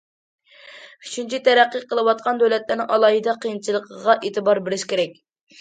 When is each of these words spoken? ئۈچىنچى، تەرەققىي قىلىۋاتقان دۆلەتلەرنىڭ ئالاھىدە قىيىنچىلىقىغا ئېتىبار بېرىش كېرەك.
ئۈچىنچى، 1.05 1.39
تەرەققىي 1.49 1.83
قىلىۋاتقان 1.91 2.41
دۆلەتلەرنىڭ 2.45 2.89
ئالاھىدە 2.97 3.37
قىيىنچىلىقىغا 3.45 4.17
ئېتىبار 4.29 4.65
بېرىش 4.69 4.91
كېرەك. 4.95 5.15